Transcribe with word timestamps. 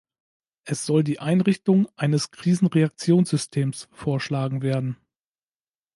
Es 0.63 0.87
soll 0.87 1.03
die 1.03 1.19
Einrichtung 1.19 1.87
eines 1.95 2.31
Krisenreaktionssystems 2.31 3.87
vorschlagen 3.91 4.63
werden. 4.63 4.97